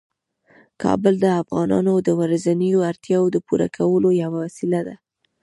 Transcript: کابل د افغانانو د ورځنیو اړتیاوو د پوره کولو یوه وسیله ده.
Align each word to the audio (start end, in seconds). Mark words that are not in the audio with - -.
کابل 0.83 1.13
د 1.23 1.25
افغانانو 1.41 1.93
د 2.07 2.09
ورځنیو 2.21 2.85
اړتیاوو 2.91 3.33
د 3.33 3.37
پوره 3.47 3.67
کولو 3.77 4.09
یوه 4.23 4.37
وسیله 4.45 4.79
ده. 4.87 4.95